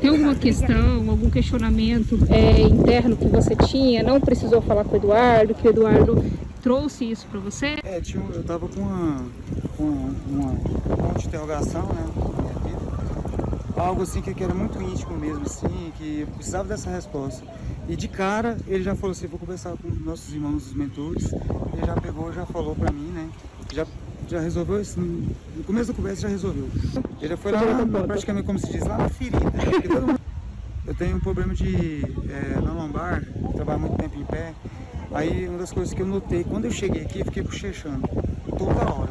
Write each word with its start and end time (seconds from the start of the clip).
Tem 0.00 0.10
alguma 0.10 0.34
questão, 0.34 1.10
algum 1.10 1.30
questionamento 1.30 2.18
é, 2.30 2.60
interno 2.62 3.16
que 3.16 3.26
você 3.26 3.56
tinha? 3.56 4.02
Não 4.02 4.20
precisou 4.20 4.60
falar 4.60 4.84
com 4.84 4.94
o 4.94 4.96
Eduardo, 4.96 5.54
que 5.54 5.66
o 5.66 5.70
Eduardo 5.70 6.24
trouxe 6.62 7.10
isso 7.10 7.26
para 7.26 7.40
você? 7.40 7.76
É, 7.82 8.00
tio, 8.00 8.22
eu 8.32 8.42
tava 8.44 8.68
com 8.68 8.80
uma, 8.80 9.24
com 9.76 9.84
uma, 9.84 10.50
uma 10.96 11.14
de 11.14 11.26
interrogação, 11.26 11.86
né. 11.86 12.06
Algo 13.76 14.02
assim 14.02 14.20
que 14.20 14.42
era 14.42 14.52
muito 14.52 14.82
íntimo 14.82 15.16
mesmo, 15.16 15.42
assim, 15.42 15.92
que 15.96 16.26
precisava 16.34 16.68
dessa 16.68 16.90
resposta. 16.90 17.44
E 17.88 17.94
de 17.94 18.08
cara, 18.08 18.56
ele 18.66 18.82
já 18.82 18.94
falou 18.96 19.12
assim, 19.12 19.28
vou 19.28 19.38
conversar 19.38 19.74
com 19.76 19.88
nossos 20.04 20.34
irmãos, 20.34 20.66
os 20.66 20.74
mentores. 20.74 21.32
Ele 21.32 21.86
já 21.86 21.94
pegou, 21.94 22.32
já 22.32 22.44
falou 22.44 22.74
pra 22.74 22.90
mim, 22.90 23.06
né, 23.12 23.28
já 23.72 23.86
já 24.28 24.40
resolveu 24.40 24.80
isso. 24.80 25.00
No 25.00 25.64
começo 25.64 25.90
da 25.90 25.94
conversa 25.94 26.22
já 26.22 26.28
resolveu. 26.28 26.68
Ele 27.20 27.28
já 27.28 27.36
foi 27.36 27.52
lá, 27.52 27.62
praticamente 28.06 28.46
como 28.46 28.58
se 28.58 28.70
diz, 28.70 28.86
lá 28.86 28.98
na 28.98 29.08
ferida. 29.08 29.38
Né? 30.00 30.16
Eu 30.86 30.94
tenho 30.94 31.16
um 31.16 31.20
problema 31.20 31.54
de 31.54 32.02
é, 32.28 32.60
na 32.60 32.72
lombar, 32.72 33.24
trabalho 33.54 33.80
muito 33.80 33.96
tempo 33.96 34.18
em 34.18 34.24
pé. 34.24 34.54
Aí 35.12 35.48
uma 35.48 35.58
das 35.58 35.72
coisas 35.72 35.92
que 35.92 36.02
eu 36.02 36.06
notei, 36.06 36.44
quando 36.44 36.66
eu 36.66 36.70
cheguei 36.70 37.02
aqui, 37.02 37.24
fiquei 37.24 37.42
bochechando 37.42 38.08
toda 38.56 38.90
hora. 38.90 39.10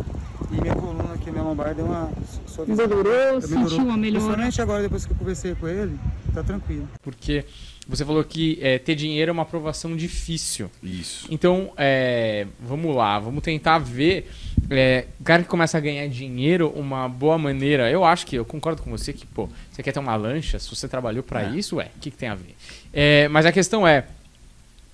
E 0.52 0.62
minha 0.62 0.76
coluna 0.76 1.14
aqui, 1.14 1.30
minha 1.30 1.44
lombar 1.44 1.76
deu 1.76 1.86
uma 1.86 2.10
suavizada. 2.48 2.96
Melhorou, 2.96 3.42
sentiu 3.42 3.78
uma 3.80 3.98
melhora. 3.98 4.24
Principalmente 4.24 4.62
agora, 4.62 4.82
depois 4.84 5.06
que 5.06 5.14
eu 5.14 5.18
conversei 5.18 5.56
com 5.56 5.68
ele, 5.68 6.00
tá 6.34 6.44
tranquilo. 6.44 6.88
Porque 7.02 7.46
você 7.88 8.04
falou 8.04 8.24
que 8.24 8.60
é, 8.62 8.78
ter 8.78 8.96
dinheiro 8.96 9.30
é 9.30 9.34
uma 9.34 9.44
aprovação 9.44 9.96
difícil. 9.96 10.70
Isso. 10.84 11.26
Então, 11.32 11.72
é, 11.78 12.46
vamos 12.60 12.94
lá, 12.96 13.18
vamos 13.18 13.42
tentar 13.42 13.80
ver. 13.80 14.30
É, 14.70 15.06
o 15.20 15.24
cara 15.24 15.44
que 15.44 15.48
começa 15.48 15.78
a 15.78 15.82
ganhar 15.82 16.06
dinheiro, 16.08 16.70
uma 16.76 17.08
boa 17.08 17.38
maneira. 17.38 17.90
Eu 17.90 18.04
acho 18.04 18.26
que, 18.26 18.36
eu 18.36 18.44
concordo 18.44 18.82
com 18.82 18.92
você 18.92 19.14
que, 19.14 19.26
pô, 19.26 19.48
você 19.72 19.82
quer 19.82 19.94
ter 19.94 20.00
uma 20.00 20.16
lancha, 20.16 20.60
se 20.60 20.70
você 20.70 20.88
trabalhou 20.88 21.24
para 21.24 21.44
é. 21.44 21.56
isso, 21.56 21.78
ué, 21.78 21.90
o 21.96 22.00
que, 22.00 22.12
que, 22.12 22.18
tem 22.18 22.28
a 22.28 22.36
ver? 22.36 22.56
É, 22.92 23.30
mas 23.30 23.46
a 23.46 23.52
questão 23.54 23.88
é: 23.88 24.06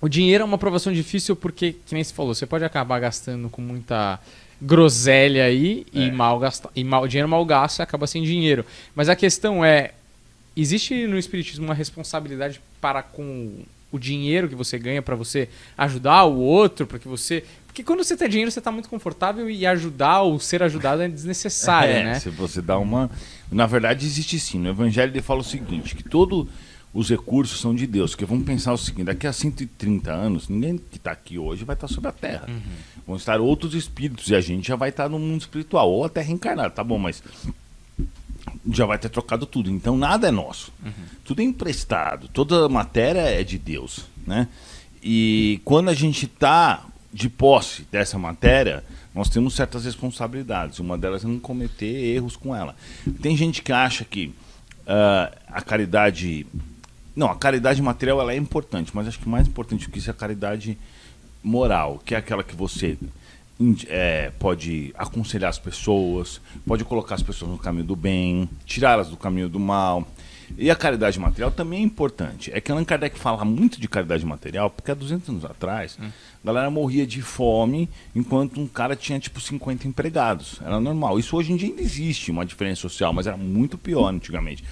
o 0.00 0.08
dinheiro 0.08 0.42
é 0.42 0.44
uma 0.44 0.54
aprovação 0.54 0.92
difícil 0.92 1.34
porque, 1.34 1.72
que 1.72 1.94
nem 1.94 2.04
você 2.04 2.14
falou, 2.14 2.32
você 2.32 2.46
pode 2.46 2.64
acabar 2.64 3.00
gastando 3.00 3.48
com 3.48 3.60
muita 3.60 4.20
groselha 4.62 5.44
aí 5.44 5.84
e 5.92 6.04
é. 6.04 6.12
mal 6.12 6.38
gastar. 6.38 6.70
E 6.76 6.84
mal, 6.84 7.08
dinheiro 7.08 7.28
mal 7.28 7.44
gasto 7.44 7.80
acaba 7.80 8.06
sem 8.06 8.22
dinheiro. 8.22 8.64
Mas 8.94 9.08
a 9.08 9.16
questão 9.16 9.64
é: 9.64 9.90
existe 10.62 11.06
no 11.06 11.18
Espiritismo 11.18 11.64
uma 11.64 11.74
responsabilidade 11.74 12.60
para 12.80 13.02
com 13.02 13.64
o 13.94 13.98
dinheiro 13.98 14.48
que 14.48 14.54
você 14.54 14.76
ganha 14.76 15.00
para 15.00 15.14
você 15.14 15.48
ajudar 15.78 16.24
o 16.24 16.38
outro, 16.38 16.86
para 16.86 16.98
que 16.98 17.06
você. 17.06 17.44
Porque 17.66 17.82
quando 17.82 18.02
você 18.02 18.16
tem 18.16 18.28
dinheiro, 18.28 18.50
você 18.50 18.58
está 18.58 18.72
muito 18.72 18.88
confortável 18.88 19.48
e 19.48 19.64
ajudar 19.66 20.22
ou 20.22 20.38
ser 20.40 20.62
ajudado 20.62 21.02
é 21.02 21.08
desnecessário, 21.08 21.94
é, 21.94 22.04
né? 22.04 22.20
Se 22.20 22.28
você 22.30 22.60
dá 22.60 22.78
uma. 22.78 23.10
Na 23.50 23.66
verdade, 23.66 24.04
existe 24.04 24.38
sim. 24.40 24.58
No 24.58 24.70
Evangelho 24.70 25.12
ele 25.12 25.22
fala 25.22 25.40
o 25.40 25.44
seguinte: 25.44 25.94
que 25.94 26.02
todos 26.02 26.46
os 26.92 27.10
recursos 27.10 27.60
são 27.60 27.74
de 27.74 27.86
Deus. 27.86 28.12
Porque 28.12 28.24
vamos 28.24 28.44
pensar 28.44 28.72
o 28.72 28.78
seguinte: 28.78 29.06
daqui 29.06 29.26
a 29.26 29.32
130 29.32 30.12
anos, 30.12 30.48
ninguém 30.48 30.76
que 30.78 30.96
está 30.96 31.12
aqui 31.12 31.38
hoje 31.38 31.64
vai 31.64 31.74
estar 31.74 31.88
tá 31.88 31.94
sobre 31.94 32.08
a 32.08 32.12
terra. 32.12 32.46
Uhum. 32.48 32.60
Vão 33.06 33.16
estar 33.16 33.40
outros 33.40 33.74
espíritos 33.74 34.28
e 34.28 34.34
a 34.34 34.40
gente 34.40 34.66
já 34.66 34.76
vai 34.76 34.88
estar 34.88 35.04
tá 35.04 35.08
no 35.08 35.18
mundo 35.18 35.40
espiritual, 35.40 35.90
ou 35.90 36.04
até 36.04 36.20
reencarnado, 36.20 36.74
tá 36.74 36.82
bom, 36.82 36.98
mas 36.98 37.22
já 38.70 38.86
vai 38.86 38.98
ter 38.98 39.08
trocado 39.08 39.46
tudo. 39.46 39.70
Então 39.70 39.96
nada 39.96 40.28
é 40.28 40.30
nosso. 40.30 40.72
Uhum. 40.84 40.92
Tudo 41.24 41.40
é 41.40 41.44
emprestado. 41.44 42.28
Toda 42.28 42.68
matéria 42.68 43.20
é 43.20 43.42
de 43.42 43.58
Deus, 43.58 44.06
né? 44.26 44.48
E 45.02 45.60
quando 45.64 45.90
a 45.90 45.94
gente 45.94 46.24
está 46.24 46.84
de 47.12 47.28
posse 47.28 47.86
dessa 47.92 48.18
matéria, 48.18 48.82
nós 49.14 49.28
temos 49.28 49.54
certas 49.54 49.84
responsabilidades. 49.84 50.78
Uma 50.80 50.98
delas 50.98 51.24
é 51.24 51.28
não 51.28 51.38
cometer 51.38 51.86
erros 51.86 52.36
com 52.36 52.56
ela. 52.56 52.74
Tem 53.20 53.36
gente 53.36 53.62
que 53.62 53.72
acha 53.72 54.04
que 54.04 54.26
uh, 54.86 55.36
a 55.46 55.62
caridade, 55.62 56.46
não, 57.14 57.30
a 57.30 57.36
caridade 57.36 57.80
material 57.80 58.20
ela 58.20 58.32
é 58.32 58.36
importante, 58.36 58.90
mas 58.94 59.06
acho 59.06 59.18
que 59.18 59.28
mais 59.28 59.46
importante 59.46 59.86
do 59.86 59.92
que 59.92 59.98
isso 59.98 60.10
é 60.10 60.12
a 60.12 60.16
caridade 60.16 60.76
moral, 61.42 62.02
que 62.04 62.14
é 62.14 62.18
aquela 62.18 62.42
que 62.42 62.56
você 62.56 62.98
é, 63.88 64.32
pode 64.38 64.92
aconselhar 64.96 65.48
as 65.48 65.58
pessoas, 65.58 66.40
pode 66.66 66.84
colocar 66.84 67.14
as 67.14 67.22
pessoas 67.22 67.50
no 67.50 67.58
caminho 67.58 67.84
do 67.84 67.96
bem, 67.96 68.48
tirá-las 68.66 69.08
do 69.08 69.16
caminho 69.16 69.48
do 69.48 69.60
mal. 69.60 70.06
E 70.56 70.70
a 70.70 70.76
caridade 70.76 71.18
material 71.18 71.50
também 71.50 71.80
é 71.80 71.82
importante. 71.82 72.50
É 72.52 72.60
que 72.60 72.70
Allan 72.70 72.84
Kardec 72.84 73.18
fala 73.18 73.44
muito 73.44 73.80
de 73.80 73.88
caridade 73.88 74.24
material, 74.24 74.70
porque 74.70 74.90
há 74.90 74.94
200 74.94 75.28
anos 75.28 75.44
atrás, 75.44 75.98
hum. 76.00 76.10
a 76.42 76.46
galera 76.46 76.70
morria 76.70 77.06
de 77.06 77.22
fome, 77.22 77.88
enquanto 78.14 78.60
um 78.60 78.66
cara 78.66 78.94
tinha 78.94 79.18
tipo 79.18 79.40
50 79.40 79.88
empregados. 79.88 80.60
Era 80.60 80.78
normal. 80.78 81.18
Isso 81.18 81.36
hoje 81.36 81.52
em 81.52 81.56
dia 81.56 81.68
ainda 81.68 81.82
existe, 81.82 82.30
uma 82.30 82.44
diferença 82.44 82.82
social, 82.82 83.12
mas 83.12 83.26
era 83.26 83.36
muito 83.36 83.78
pior 83.78 84.08
antigamente. 84.08 84.62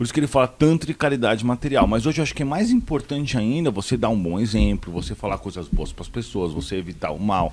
Por 0.00 0.04
isso 0.04 0.14
que 0.14 0.20
ele 0.20 0.26
fala 0.26 0.48
tanto 0.48 0.86
de 0.86 0.94
caridade 0.94 1.44
material. 1.44 1.86
Mas 1.86 2.06
hoje 2.06 2.20
eu 2.20 2.22
acho 2.22 2.34
que 2.34 2.40
é 2.40 2.46
mais 2.46 2.70
importante 2.70 3.36
ainda 3.36 3.70
você 3.70 3.98
dar 3.98 4.08
um 4.08 4.18
bom 4.18 4.40
exemplo, 4.40 4.90
você 4.90 5.14
falar 5.14 5.36
coisas 5.36 5.68
boas 5.68 5.92
para 5.92 6.00
as 6.00 6.08
pessoas, 6.08 6.54
você 6.54 6.76
evitar 6.76 7.10
o 7.10 7.20
mal. 7.20 7.52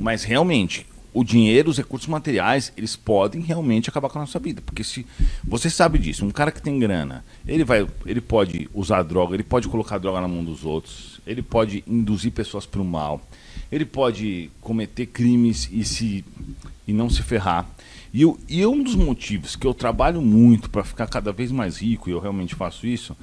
Mas 0.00 0.24
realmente, 0.24 0.86
o 1.12 1.22
dinheiro, 1.22 1.68
os 1.68 1.76
recursos 1.76 2.08
materiais, 2.08 2.72
eles 2.78 2.96
podem 2.96 3.42
realmente 3.42 3.90
acabar 3.90 4.08
com 4.08 4.16
a 4.16 4.22
nossa 4.22 4.38
vida. 4.38 4.62
Porque 4.62 4.82
se 4.82 5.04
você 5.44 5.68
sabe 5.68 5.98
disso, 5.98 6.24
um 6.24 6.30
cara 6.30 6.50
que 6.50 6.62
tem 6.62 6.78
grana, 6.78 7.22
ele 7.46 7.62
vai, 7.62 7.86
ele 8.06 8.22
pode 8.22 8.70
usar 8.72 9.02
droga, 9.02 9.34
ele 9.34 9.42
pode 9.42 9.68
colocar 9.68 9.98
droga 9.98 10.22
na 10.22 10.28
mão 10.28 10.42
dos 10.42 10.64
outros, 10.64 11.20
ele 11.26 11.42
pode 11.42 11.84
induzir 11.86 12.32
pessoas 12.32 12.64
para 12.64 12.80
o 12.80 12.84
mal, 12.86 13.20
ele 13.70 13.84
pode 13.84 14.50
cometer 14.62 15.04
crimes 15.04 15.68
e 15.70 15.84
se 15.84 16.24
e 16.86 16.92
não 16.92 17.08
se 17.08 17.22
ferrar. 17.22 17.66
E, 18.12 18.22
eu, 18.22 18.38
e 18.48 18.64
um 18.66 18.82
dos 18.82 18.94
motivos 18.94 19.56
que 19.56 19.66
eu 19.66 19.72
trabalho 19.72 20.20
muito 20.20 20.68
para 20.68 20.84
ficar 20.84 21.06
cada 21.06 21.32
vez 21.32 21.50
mais 21.50 21.78
rico, 21.78 22.08
e 22.08 22.12
eu 22.12 22.20
realmente 22.20 22.54
faço 22.54 22.86
isso, 22.86 23.16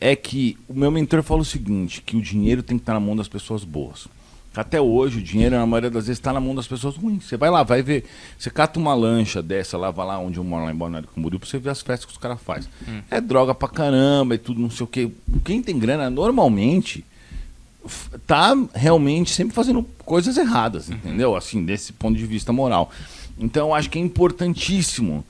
é 0.00 0.16
que 0.16 0.58
o 0.68 0.74
meu 0.74 0.90
mentor 0.90 1.22
fala 1.22 1.40
o 1.40 1.44
seguinte, 1.44 2.02
que 2.02 2.16
o 2.16 2.20
dinheiro 2.20 2.62
tem 2.62 2.76
que 2.76 2.82
estar 2.82 2.94
na 2.94 3.00
mão 3.00 3.14
das 3.14 3.28
pessoas 3.28 3.64
boas. 3.64 4.08
Até 4.56 4.80
hoje, 4.80 5.18
o 5.18 5.22
dinheiro, 5.22 5.56
na 5.56 5.66
maioria 5.66 5.90
das 5.90 6.06
vezes, 6.06 6.18
está 6.18 6.32
na 6.32 6.40
mão 6.40 6.54
das 6.54 6.68
pessoas 6.68 6.96
ruins. 6.96 7.24
Você 7.24 7.36
vai 7.36 7.50
lá, 7.50 7.64
vai 7.64 7.82
ver. 7.82 8.04
Você 8.38 8.50
cata 8.50 8.78
uma 8.78 8.94
lancha 8.94 9.42
dessa, 9.42 9.76
lá, 9.76 9.90
vai 9.90 10.06
lá 10.06 10.18
onde 10.18 10.38
eu 10.38 10.44
moro, 10.44 10.64
lá 10.64 10.70
em 10.70 10.76
Balneário 10.76 11.08
Camboriú, 11.12 11.40
pra 11.40 11.48
você 11.48 11.58
ver 11.58 11.70
as 11.70 11.82
festas 11.82 12.04
que 12.04 12.12
os 12.12 12.18
caras 12.18 12.40
fazem. 12.40 12.70
Hum. 12.88 13.00
É 13.10 13.20
droga 13.20 13.52
pra 13.52 13.68
caramba 13.68 14.36
e 14.36 14.38
tudo, 14.38 14.60
não 14.60 14.70
sei 14.70 14.84
o 14.84 14.86
quê. 14.86 15.10
Quem 15.44 15.60
tem 15.60 15.76
grana, 15.76 16.08
normalmente, 16.08 17.04
tá 18.26 18.56
realmente 18.74 19.30
sempre 19.30 19.54
fazendo 19.54 19.82
coisas 20.04 20.36
erradas, 20.36 20.88
uhum. 20.88 20.94
entendeu? 20.96 21.36
Assim, 21.36 21.64
desse 21.64 21.92
ponto 21.92 22.16
de 22.16 22.26
vista 22.26 22.52
moral. 22.52 22.90
Então 23.38 23.68
eu 23.68 23.74
acho 23.74 23.90
que 23.90 23.98
é 23.98 24.02
importantíssimo 24.02 25.24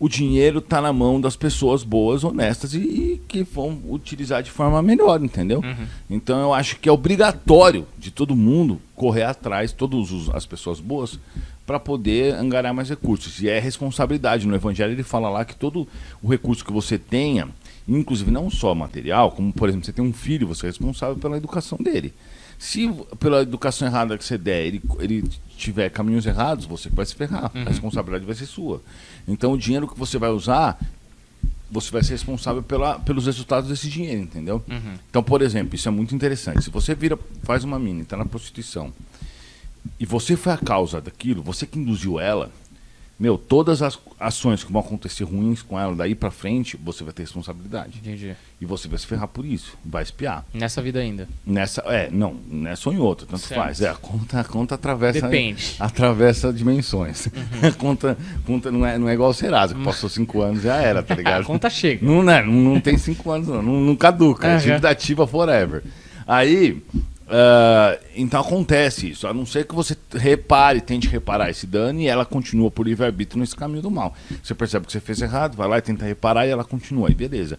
o 0.00 0.08
dinheiro 0.08 0.60
tá 0.60 0.80
na 0.80 0.92
mão 0.92 1.20
das 1.20 1.34
pessoas 1.34 1.82
boas, 1.82 2.22
honestas 2.22 2.72
e, 2.72 2.78
e 2.78 3.22
que 3.26 3.42
vão 3.42 3.80
utilizar 3.88 4.42
de 4.42 4.50
forma 4.50 4.80
melhor, 4.80 5.20
entendeu? 5.22 5.60
Uhum. 5.60 5.86
Então 6.08 6.40
eu 6.40 6.54
acho 6.54 6.76
que 6.76 6.88
é 6.88 6.92
obrigatório 6.92 7.86
de 7.98 8.10
todo 8.10 8.36
mundo 8.36 8.80
correr 8.94 9.24
atrás, 9.24 9.72
todas 9.72 10.28
as 10.32 10.46
pessoas 10.46 10.78
boas, 10.78 11.18
para 11.66 11.80
poder 11.80 12.34
angariar 12.34 12.72
mais 12.72 12.88
recursos. 12.88 13.42
E 13.42 13.48
é 13.48 13.58
responsabilidade. 13.58 14.46
No 14.46 14.54
Evangelho 14.54 14.92
ele 14.92 15.02
fala 15.02 15.28
lá 15.28 15.44
que 15.44 15.56
todo 15.56 15.86
o 16.22 16.28
recurso 16.28 16.64
que 16.64 16.72
você 16.72 16.96
tenha, 16.96 17.48
inclusive 17.96 18.30
não 18.30 18.50
só 18.50 18.74
material, 18.74 19.32
como 19.32 19.52
por 19.52 19.68
exemplo, 19.68 19.86
você 19.86 19.92
tem 19.92 20.04
um 20.04 20.12
filho, 20.12 20.46
você 20.46 20.66
é 20.66 20.68
responsável 20.68 21.16
pela 21.16 21.36
educação 21.36 21.78
dele. 21.78 22.12
Se 22.58 22.92
pela 23.20 23.42
educação 23.42 23.86
errada 23.86 24.18
que 24.18 24.24
você 24.24 24.36
der, 24.36 24.66
ele, 24.66 24.82
ele 24.98 25.24
tiver 25.56 25.88
caminhos 25.90 26.26
errados, 26.26 26.66
você 26.66 26.88
vai 26.90 27.06
se 27.06 27.14
ferrar. 27.14 27.50
Uhum. 27.54 27.62
A 27.62 27.68
responsabilidade 27.68 28.24
vai 28.24 28.34
ser 28.34 28.46
sua. 28.46 28.82
Então 29.26 29.52
o 29.52 29.58
dinheiro 29.58 29.86
que 29.86 29.98
você 29.98 30.18
vai 30.18 30.30
usar, 30.30 30.78
você 31.70 31.90
vai 31.90 32.02
ser 32.02 32.12
responsável 32.12 32.62
pela, 32.62 32.98
pelos 32.98 33.26
resultados 33.26 33.70
desse 33.70 33.88
dinheiro, 33.88 34.22
entendeu? 34.22 34.62
Uhum. 34.68 34.94
Então, 35.08 35.22
por 35.22 35.40
exemplo, 35.40 35.76
isso 35.76 35.88
é 35.88 35.90
muito 35.90 36.14
interessante. 36.14 36.64
Se 36.64 36.70
você 36.70 36.94
vira, 36.94 37.18
faz 37.42 37.62
uma 37.62 37.78
mina, 37.78 38.02
está 38.02 38.16
na 38.16 38.24
prostituição, 38.24 38.92
e 39.98 40.04
você 40.04 40.36
foi 40.36 40.52
a 40.52 40.56
causa 40.56 41.00
daquilo, 41.00 41.42
você 41.42 41.66
que 41.66 41.78
induziu 41.78 42.18
ela, 42.18 42.50
meu, 43.18 43.36
todas 43.36 43.82
as 43.82 43.98
ações 44.20 44.62
que 44.62 44.70
vão 44.70 44.80
acontecer 44.80 45.24
ruins 45.24 45.60
com 45.60 45.78
ela 45.78 45.94
daí 45.94 46.14
pra 46.14 46.30
frente, 46.30 46.76
você 46.76 47.02
vai 47.02 47.12
ter 47.12 47.22
responsabilidade. 47.22 47.98
Entendi. 47.98 48.36
E 48.60 48.64
você 48.64 48.86
vai 48.86 48.96
se 48.96 49.06
ferrar 49.06 49.26
por 49.26 49.44
isso, 49.44 49.76
vai 49.84 50.04
espiar. 50.04 50.44
Nessa 50.54 50.80
vida 50.80 51.00
ainda. 51.00 51.28
Nessa, 51.44 51.82
é, 51.86 52.08
não, 52.12 52.36
nessa 52.48 52.88
ou 52.88 52.94
em 52.94 52.98
outra, 52.98 53.26
tanto 53.26 53.42
certo. 53.42 53.60
faz. 53.60 53.80
É, 53.80 53.88
a 53.88 53.94
conta, 53.94 54.40
a 54.40 54.44
conta 54.44 54.74
atravessa. 54.76 55.20
Depende. 55.20 55.74
Atravessa 55.80 56.52
dimensões. 56.52 57.26
Uhum. 57.26 57.72
conta, 57.78 58.16
conta 58.46 58.70
não, 58.70 58.86
é, 58.86 58.96
não 58.96 59.08
é 59.08 59.14
igual 59.14 59.30
o 59.30 59.34
Serasa, 59.34 59.74
que 59.74 59.82
passou 59.82 60.08
cinco 60.08 60.40
anos 60.40 60.62
já 60.62 60.76
era, 60.76 61.02
tá 61.02 61.14
ligado? 61.16 61.42
a 61.42 61.44
conta 61.44 61.68
chega. 61.68 62.06
Não, 62.06 62.22
não, 62.22 62.44
não 62.44 62.80
tem 62.80 62.96
cinco 62.96 63.32
anos, 63.32 63.48
não, 63.48 63.60
não, 63.60 63.80
não 63.80 63.96
caduca. 63.96 64.46
Uhum. 64.46 64.54
É 64.54 64.58
dívida 64.58 64.90
ativa 64.90 65.26
forever. 65.26 65.82
Aí, 66.24 66.82
Uh, 67.28 68.02
então 68.16 68.40
acontece 68.40 69.10
isso, 69.10 69.26
a 69.26 69.34
não 69.34 69.44
ser 69.44 69.66
que 69.66 69.74
você 69.74 69.94
repare, 70.14 70.80
tente 70.80 71.06
reparar 71.06 71.50
esse 71.50 71.66
dano 71.66 72.00
e 72.00 72.06
ela 72.06 72.24
continua 72.24 72.70
por 72.70 72.86
livre-arbítrio 72.86 73.38
nesse 73.38 73.54
caminho 73.54 73.82
do 73.82 73.90
mal. 73.90 74.14
Você 74.42 74.54
percebe 74.54 74.86
que 74.86 74.92
você 74.92 75.00
fez 75.00 75.20
errado, 75.20 75.54
vai 75.54 75.68
lá 75.68 75.76
e 75.76 75.82
tenta 75.82 76.06
reparar 76.06 76.46
e 76.46 76.50
ela 76.50 76.64
continua, 76.64 77.10
e 77.10 77.14
beleza. 77.14 77.58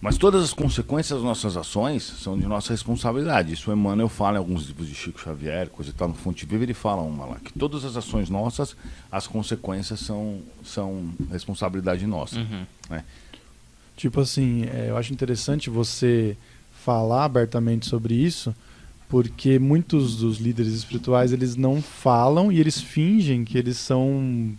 Mas 0.00 0.16
todas 0.16 0.42
as 0.42 0.54
consequências 0.54 1.18
das 1.18 1.24
nossas 1.24 1.56
ações 1.58 2.02
são 2.02 2.38
de 2.38 2.46
nossa 2.46 2.72
responsabilidade. 2.72 3.52
Isso 3.52 3.70
Emmanuel 3.70 4.08
fala 4.08 4.36
em 4.36 4.38
alguns 4.38 4.66
livros 4.66 4.88
de 4.88 4.94
Chico 4.94 5.20
Xavier, 5.20 5.68
coisa 5.68 5.90
e 5.90 5.94
tal, 5.94 6.08
no 6.08 6.14
Fonte 6.14 6.46
Viva 6.46 6.62
ele 6.62 6.74
fala 6.74 7.02
uma 7.02 7.26
lá, 7.26 7.36
que 7.36 7.52
todas 7.52 7.84
as 7.84 7.96
ações 7.96 8.30
nossas, 8.30 8.74
as 9.12 9.26
consequências 9.26 10.00
são, 10.00 10.40
são 10.64 11.12
responsabilidade 11.30 12.06
nossa. 12.06 12.38
Uhum. 12.38 12.64
Né? 12.88 13.04
Tipo 13.94 14.20
assim, 14.20 14.64
é, 14.72 14.86
eu 14.88 14.96
acho 14.96 15.12
interessante 15.12 15.68
você 15.68 16.36
falar 16.84 17.24
abertamente 17.24 17.86
sobre 17.86 18.14
isso, 18.14 18.54
porque 19.08 19.58
muitos 19.58 20.16
dos 20.16 20.38
líderes 20.38 20.72
espirituais 20.72 21.32
eles 21.32 21.54
não 21.56 21.80
falam 21.80 22.50
e 22.50 22.58
eles 22.60 22.80
fingem 22.80 23.44
que 23.44 23.56
eles 23.56 23.76
são 23.76 24.52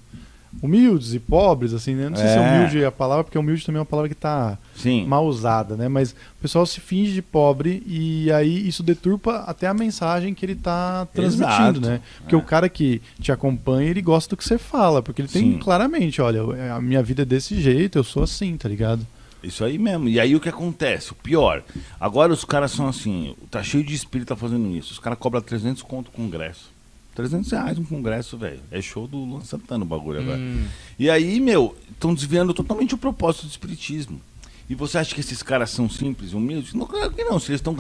humildes 0.61 1.13
e 1.13 1.19
pobres, 1.19 1.73
assim, 1.73 1.93
né? 1.93 2.09
Não 2.09 2.15
sei 2.15 2.25
É. 2.25 2.33
se 2.33 2.39
humilde 2.39 2.81
é 2.81 2.85
a 2.87 2.91
palavra, 2.91 3.23
porque 3.23 3.37
humilde 3.37 3.63
também 3.65 3.77
é 3.77 3.81
uma 3.81 3.85
palavra 3.85 4.07
que 4.09 4.15
está 4.15 4.57
mal 5.05 5.27
usada, 5.27 5.75
né? 5.75 5.87
Mas 5.87 6.11
o 6.11 6.41
pessoal 6.41 6.65
se 6.65 6.79
finge 6.79 7.11
de 7.13 7.21
pobre 7.21 7.83
e 7.85 8.31
aí 8.31 8.67
isso 8.67 8.81
deturpa 8.81 9.43
até 9.45 9.67
a 9.67 9.73
mensagem 9.73 10.33
que 10.33 10.43
ele 10.45 10.53
está 10.53 11.05
transmitindo, 11.13 11.79
Exato. 11.79 11.81
né? 11.81 12.01
Porque 12.21 12.33
É. 12.33 12.37
o 12.37 12.41
cara 12.41 12.69
que 12.69 13.01
te 13.19 13.31
acompanha, 13.31 13.89
ele 13.89 14.01
gosta 14.01 14.29
do 14.35 14.37
que 14.37 14.43
você 14.45 14.57
fala, 14.57 15.03
porque 15.03 15.21
ele 15.21 15.29
tem 15.29 15.53
Sim. 15.53 15.59
claramente, 15.59 16.21
olha, 16.21 16.41
a 16.73 16.81
minha 16.81 17.03
vida 17.03 17.21
é 17.21 17.25
desse 17.25 17.59
jeito, 17.61 17.99
eu 17.99 18.03
sou 18.03 18.23
assim, 18.23 18.55
tá 18.57 18.67
ligado? 18.69 19.05
Isso 19.43 19.63
aí 19.63 19.77
mesmo. 19.77 20.09
E 20.09 20.19
aí 20.19 20.35
o 20.35 20.39
que 20.39 20.49
acontece? 20.49 21.11
O 21.11 21.15
pior. 21.15 21.63
Agora 21.99 22.33
os 22.33 22.43
caras 22.43 22.71
são 22.71 22.87
assim, 22.87 23.35
tá 23.51 23.63
cheio 23.63 23.83
de 23.83 23.93
espírita 23.93 24.35
fazendo 24.35 24.75
isso. 24.75 24.93
Os 24.93 24.99
caras 24.99 25.19
cobram 25.19 25.41
300 25.41 25.81
conto 25.83 26.07
o 26.09 26.11
congresso. 26.11 26.71
300 27.15 27.51
reais 27.51 27.79
um 27.79 27.83
congresso, 27.83 28.37
velho. 28.37 28.59
É 28.71 28.81
show 28.81 29.07
do 29.07 29.17
Luan 29.17 29.41
Santana 29.41 29.83
o 29.83 29.87
bagulho 29.87 30.19
agora. 30.21 30.37
Hum. 30.37 30.67
E 30.99 31.09
aí, 31.09 31.39
meu, 31.39 31.75
estão 31.89 32.13
desviando 32.13 32.53
totalmente 32.53 32.93
o 32.93 32.97
propósito 32.97 33.47
do 33.47 33.49
espiritismo. 33.49 34.21
E 34.69 34.75
você 34.75 34.97
acha 34.97 35.15
que 35.15 35.21
esses 35.21 35.41
caras 35.41 35.69
são 35.69 35.89
simples, 35.89 36.33
humildes? 36.33 36.73
Não, 36.73 36.85
claro 36.85 37.11
que 37.11 37.23
não. 37.23 37.39
Se 37.39 37.51
eles 37.51 37.61
estão 37.61 37.75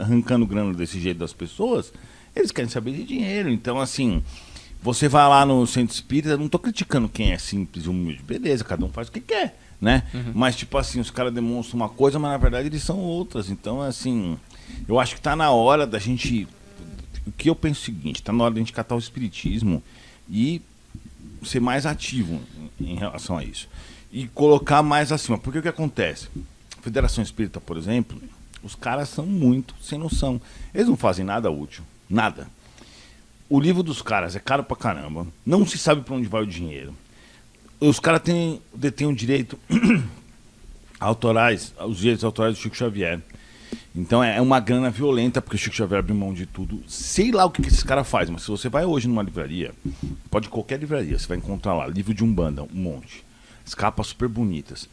arrancando 0.00 0.46
grana 0.46 0.72
desse 0.72 1.00
jeito 1.00 1.18
das 1.18 1.32
pessoas, 1.32 1.92
eles 2.34 2.50
querem 2.52 2.70
saber 2.70 2.92
de 2.92 3.04
dinheiro. 3.04 3.50
Então, 3.50 3.80
assim, 3.80 4.22
você 4.80 5.08
vai 5.08 5.28
lá 5.28 5.44
no 5.44 5.66
centro 5.66 5.94
espírita, 5.94 6.36
não 6.36 6.48
tô 6.48 6.58
criticando 6.58 7.08
quem 7.08 7.32
é 7.32 7.38
simples 7.38 7.84
e 7.84 7.88
humilde. 7.88 8.22
Beleza, 8.22 8.64
cada 8.64 8.84
um 8.84 8.88
faz 8.88 9.08
o 9.08 9.12
que 9.12 9.20
quer, 9.20 9.58
né? 9.80 10.02
Mas, 10.34 10.56
tipo 10.56 10.76
assim, 10.76 11.00
os 11.00 11.10
caras 11.10 11.32
demonstram 11.32 11.80
uma 11.80 11.88
coisa, 11.88 12.18
mas 12.18 12.32
na 12.32 12.38
verdade 12.38 12.68
eles 12.68 12.82
são 12.82 12.98
outras. 12.98 13.50
Então, 13.50 13.80
assim, 13.80 14.38
eu 14.88 14.98
acho 14.98 15.14
que 15.14 15.20
tá 15.20 15.36
na 15.36 15.50
hora 15.50 15.86
da 15.86 15.98
gente. 15.98 16.48
O 17.26 17.32
que 17.32 17.50
eu 17.50 17.54
penso 17.54 17.80
é 17.80 17.82
o 17.82 17.84
seguinte: 17.84 18.22
tá 18.22 18.32
na 18.32 18.44
hora 18.44 18.54
da 18.54 18.60
gente 18.60 18.72
catar 18.72 18.94
o 18.94 18.98
espiritismo 18.98 19.82
e 20.28 20.60
ser 21.44 21.60
mais 21.60 21.86
ativo 21.86 22.40
em 22.80 22.96
relação 22.96 23.38
a 23.38 23.44
isso. 23.44 23.68
E 24.12 24.26
colocar 24.28 24.82
mais 24.82 25.12
acima. 25.12 25.38
Porque 25.38 25.58
o 25.58 25.62
que 25.62 25.68
acontece? 25.68 26.28
Federação 26.82 27.22
Espírita, 27.22 27.60
por 27.60 27.76
exemplo, 27.76 28.20
os 28.62 28.74
caras 28.74 29.08
são 29.08 29.26
muito 29.26 29.74
sem 29.82 29.98
noção. 29.98 30.40
Eles 30.74 30.88
não 30.88 30.96
fazem 30.96 31.24
nada 31.24 31.50
útil. 31.50 31.84
Nada. 32.08 32.48
O 33.48 33.60
livro 33.60 33.82
dos 33.82 34.02
caras 34.02 34.36
é 34.36 34.38
caro 34.38 34.64
pra 34.64 34.76
caramba. 34.76 35.26
Não 35.44 35.66
se 35.66 35.78
sabe 35.78 36.02
pra 36.02 36.14
onde 36.14 36.28
vai 36.28 36.42
o 36.42 36.46
dinheiro. 36.46 36.94
Os 37.80 38.00
caras 38.00 38.22
têm, 38.22 38.60
detêm 38.74 39.06
o 39.06 39.14
direito 39.14 39.56
autorais, 40.98 41.72
os 41.86 41.98
direitos 41.98 42.24
autorais 42.24 42.56
do 42.56 42.60
Chico 42.60 42.76
Xavier. 42.76 43.20
Então 43.94 44.22
é 44.22 44.36
é 44.36 44.40
uma 44.40 44.58
grana 44.58 44.90
violenta, 44.90 45.40
porque 45.40 45.54
o 45.54 45.58
Chico 45.58 45.76
Xavier 45.76 46.00
abriu 46.00 46.16
mão 46.16 46.34
de 46.34 46.44
tudo. 46.44 46.82
Sei 46.88 47.30
lá 47.30 47.44
o 47.44 47.50
que, 47.50 47.62
que 47.62 47.68
esses 47.68 47.84
caras 47.84 48.08
fazem, 48.08 48.32
mas 48.32 48.42
se 48.42 48.50
você 48.50 48.68
vai 48.68 48.84
hoje 48.84 49.06
numa 49.06 49.22
livraria, 49.22 49.72
pode 50.28 50.48
qualquer 50.48 50.80
livraria, 50.80 51.16
você 51.16 51.28
vai 51.28 51.36
encontrar 51.36 51.74
lá 51.74 51.86
livro 51.86 52.12
de 52.12 52.24
Umbanda, 52.24 52.64
um 52.64 52.68
monte. 52.72 53.24
As 53.64 53.74
capas 53.74 54.08
super 54.08 54.28
bonitas. 54.28 54.88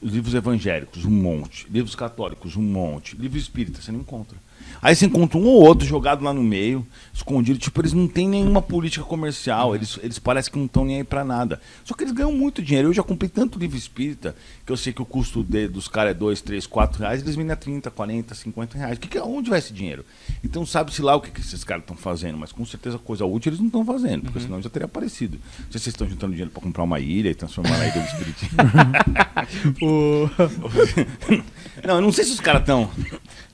Livros 0.00 0.34
evangélicos, 0.34 1.04
um 1.04 1.10
monte. 1.10 1.66
Livros 1.68 1.96
católicos, 1.96 2.54
um 2.54 2.62
monte. 2.62 3.16
Livro 3.16 3.36
espírita, 3.36 3.82
você 3.82 3.90
não 3.90 4.00
encontra. 4.00 4.38
Aí 4.80 4.94
você 4.94 5.06
encontra 5.06 5.36
um 5.38 5.44
ou 5.46 5.64
outro 5.64 5.86
jogado 5.86 6.22
lá 6.22 6.32
no 6.32 6.42
meio, 6.42 6.86
escondido. 7.12 7.58
Tipo, 7.58 7.80
eles 7.80 7.92
não 7.92 8.06
têm 8.06 8.28
nenhuma 8.28 8.62
política 8.62 9.04
comercial. 9.04 9.74
Eles, 9.74 9.98
eles 10.02 10.18
parecem 10.20 10.52
que 10.52 10.58
não 10.58 10.66
estão 10.66 10.84
nem 10.84 10.98
aí 10.98 11.04
pra 11.04 11.24
nada. 11.24 11.60
Só 11.84 11.94
que 11.94 12.04
eles 12.04 12.12
ganham 12.12 12.30
muito 12.32 12.62
dinheiro. 12.62 12.88
Eu 12.88 12.92
já 12.94 13.02
comprei 13.02 13.28
tanto 13.28 13.58
livro 13.58 13.76
espírita 13.76 14.36
que 14.64 14.70
eu 14.70 14.76
sei 14.76 14.92
que 14.92 15.02
o 15.02 15.04
custo 15.04 15.42
de- 15.42 15.66
dos 15.68 15.88
caras 15.88 16.12
é 16.12 16.14
2, 16.14 16.40
3, 16.40 16.66
4 16.66 17.00
reais. 17.00 17.22
Eles 17.22 17.34
vendem 17.34 17.52
a 17.52 17.56
30, 17.56 17.90
40, 17.90 18.34
50 18.34 18.78
reais. 18.78 18.98
Que 18.98 19.08
que, 19.08 19.18
é- 19.18 19.22
onde 19.22 19.50
vai 19.50 19.58
esse 19.58 19.72
dinheiro? 19.72 20.04
Então 20.44 20.64
sabe-se 20.64 21.02
lá 21.02 21.16
o 21.16 21.20
que, 21.20 21.30
que 21.32 21.40
esses 21.40 21.64
caras 21.64 21.82
estão 21.82 21.96
fazendo. 21.96 22.38
Mas 22.38 22.52
com 22.52 22.64
certeza 22.64 22.98
coisa 22.98 23.24
útil 23.24 23.50
eles 23.50 23.58
não 23.58 23.66
estão 23.66 23.84
fazendo. 23.84 24.22
Porque 24.24 24.40
senão 24.40 24.62
já 24.62 24.70
teria 24.70 24.86
aparecido. 24.86 25.38
Não 25.58 25.72
sei 25.72 25.78
se 25.78 25.84
vocês 25.84 25.94
estão 25.94 26.08
juntando 26.08 26.32
dinheiro 26.32 26.50
pra 26.52 26.62
comprar 26.62 26.84
uma 26.84 27.00
ilha 27.00 27.30
e 27.30 27.34
transformar 27.34 27.76
na 27.78 27.86
ilha 27.88 28.00
do 28.00 28.06
espiritismo. 28.06 28.58
não, 31.84 31.96
eu 31.96 32.00
não 32.00 32.12
sei 32.12 32.24
se 32.24 32.32
os 32.32 32.40
caras 32.40 32.62
estão 32.62 32.90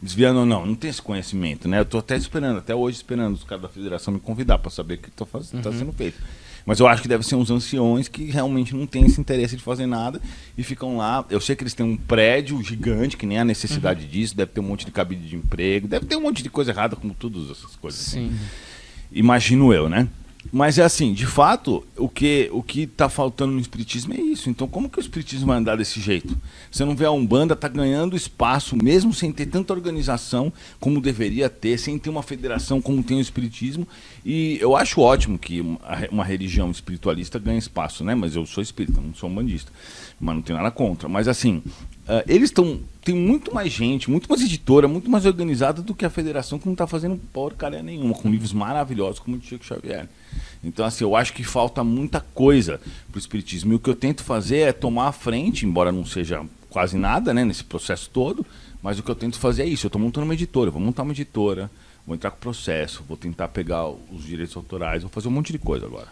desviando 0.01 0.41
ou 0.41 0.47
não. 0.47 0.67
Não 0.67 0.75
tem 0.75 0.91
esse 0.95 1.03
conhecimento, 1.03 1.69
né? 1.69 1.81
Eu 1.81 1.85
tô 1.85 1.99
até 1.99 2.17
esperando, 2.17 2.59
até 2.59 2.75
hoje 2.75 2.97
esperando 2.97 3.35
os 3.35 3.45
caras 3.45 3.63
da 3.63 3.69
federação 3.69 4.15
me 4.15 4.21
convidar 4.21 4.59
para 4.59 4.71
saber 4.71 4.95
o 4.95 4.99
que 4.99 5.11
tá, 5.11 5.27
faz... 5.27 5.51
tá 5.51 5.73
sendo 5.73 5.93
feito. 5.93 6.19
Mas 6.67 6.81
eu 6.81 6.87
acho 6.87 7.03
que 7.03 7.09
deve 7.09 7.25
ser 7.25 7.35
uns 7.35 7.51
anciões 7.51 8.09
que 8.09 8.25
realmente 8.25 8.75
não 8.75 8.87
têm 8.87 9.05
esse 9.05 9.21
interesse 9.21 9.55
de 9.57 9.63
fazer 9.63 9.87
nada 9.87 10.21
e 10.57 10.63
ficam 10.63 10.97
lá. 10.97 11.25
Eu 11.29 11.41
sei 11.41 11.55
que 11.55 11.63
eles 11.63 11.75
têm 11.75 11.85
um 11.85 11.97
prédio 11.97 12.63
gigante, 12.63 13.17
que 13.17 13.27
nem 13.27 13.39
há 13.39 13.45
necessidade 13.45 14.07
disso, 14.07 14.35
deve 14.35 14.53
ter 14.53 14.61
um 14.61 14.65
monte 14.65 14.87
de 14.87 14.91
cabide 14.91 15.29
de 15.29 15.37
emprego, 15.37 15.87
deve 15.87 16.07
ter 16.07 16.17
um 16.17 16.23
monte 16.23 16.43
de 16.43 16.49
coisa 16.49 16.71
errada, 16.71 16.97
como 16.97 17.13
todas 17.13 17.51
essas 17.51 17.77
coisas. 17.77 18.01
assim. 18.01 18.31
Sim. 18.31 18.39
Imagino 19.13 19.75
eu, 19.75 19.91
né? 19.91 20.09
Mas 20.57 20.79
é 20.79 20.85
assim, 20.85 21.13
de 21.13 21.27
fato, 21.27 21.85
o 21.97 22.09
que 22.09 22.49
o 22.53 22.63
que 22.63 22.87
tá 22.87 23.09
faltando 23.09 23.55
no 23.55 23.59
espiritismo 23.59 24.15
é 24.15 24.21
isso. 24.21 24.49
Então, 24.49 24.69
como 24.69 24.89
que 24.89 24.99
o 24.99 25.01
espiritismo 25.01 25.49
vai 25.49 25.59
andar 25.59 25.75
desse 25.75 26.01
jeito? 26.01 26.39
Você 26.71 26.85
não 26.85 26.95
vê 26.95 27.05
a 27.07 27.11
Umbanda 27.11 27.57
tá 27.57 27.67
ganhando 27.67 28.15
espaço, 28.15 28.77
mesmo 28.77 29.13
sem 29.13 29.33
ter 29.33 29.47
tanta 29.47 29.73
organização 29.73 30.53
como 30.79 31.01
deveria 31.01 31.51
ter, 31.51 31.77
sem 31.77 31.99
ter 31.99 32.09
uma 32.09 32.23
federação 32.23 32.81
como 32.81 33.03
tem 33.03 33.17
o 33.17 33.21
espiritismo. 33.21 33.85
E 34.25 34.57
eu 34.61 34.77
acho 34.77 35.01
ótimo 35.01 35.37
que 35.41 35.61
uma, 35.61 35.81
uma 36.13 36.25
religião 36.25 36.71
espiritualista 36.71 37.37
ganhe 37.37 37.59
espaço, 37.59 38.05
né? 38.05 38.15
Mas 38.15 38.37
eu 38.37 38.47
sou 38.47 38.63
espírita, 38.63 39.01
não 39.01 39.13
sou 39.13 39.29
umbandista. 39.29 39.73
Mas 40.21 40.37
não 40.37 40.43
tenho 40.43 40.57
nada 40.57 40.71
contra. 40.71 41.09
Mas 41.09 41.27
assim, 41.27 41.65
ah, 42.07 42.25
eles 42.27 42.51
estão. 42.51 42.81
Tem 43.03 43.15
muito 43.15 43.55
mais 43.55 43.71
gente, 43.71 44.11
muito 44.11 44.29
mais 44.29 44.41
editora, 44.41 44.89
muito 44.89 45.11
mais 45.11 45.27
organizada 45.27 45.83
do 45.83 45.95
que 45.95 46.07
a 46.07 46.11
federação 46.11 46.59
que 46.59 46.65
não 46.65 46.73
está 46.73 46.87
fazendo 46.87 47.21
porcaria 47.33 47.83
nenhuma, 47.83 48.15
com 48.15 48.31
livros 48.31 48.53
maravilhosos 48.53 49.21
como 49.21 49.37
o 49.37 49.43
Chico 49.43 49.65
Xavier. 49.65 50.09
Então, 50.63 50.87
assim, 50.87 51.05
eu 51.05 51.15
acho 51.15 51.35
que 51.35 51.45
falta 51.45 51.85
muita 51.85 52.21
coisa 52.21 52.81
pro 53.11 53.19
Espiritismo. 53.19 53.73
E 53.73 53.77
o 53.77 53.79
que 53.79 53.91
eu 53.91 53.95
tento 53.95 54.25
fazer 54.25 54.59
é 54.61 54.73
tomar 54.73 55.09
a 55.09 55.13
frente, 55.13 55.67
embora 55.67 55.93
não 55.93 56.07
seja 56.07 56.43
quase 56.71 56.97
nada, 56.97 57.35
né, 57.35 57.45
nesse 57.45 57.63
processo 57.63 58.09
todo, 58.11 58.45
mas 58.83 58.99
o 58.99 59.03
que 59.03 59.11
eu 59.11 59.15
tento 59.15 59.39
fazer 59.39 59.65
é 59.65 59.67
isso. 59.67 59.87
Eu 59.87 59.89
estou 59.89 60.01
montando 60.01 60.25
uma 60.25 60.35
editora, 60.35 60.71
vou 60.71 60.81
montar 60.81 61.03
uma 61.03 61.13
editora, 61.13 61.71
vou 62.07 62.17
entrar 62.17 62.31
com 62.31 62.39
o 62.39 62.41
processo, 62.41 63.05
vou 63.07 63.19
tentar 63.19 63.49
pegar 63.49 63.87
os 63.87 64.25
direitos 64.25 64.57
autorais, 64.57 65.03
vou 65.03 65.11
fazer 65.11 65.29
um 65.29 65.31
monte 65.31 65.53
de 65.53 65.59
coisa 65.59 65.85
agora. 65.85 66.09